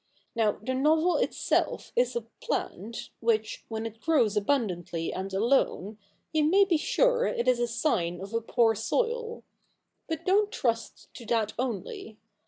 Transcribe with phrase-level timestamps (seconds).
[0.35, 5.99] Now, the novel itself is a plant which, when it grows abundantly and alone,
[6.33, 9.43] you may be sure it is a sign of a poor soil.
[10.09, 10.13] CH.
[10.13, 12.17] Ill] THE NEW REPUBLIC 35 But don't trust to that only.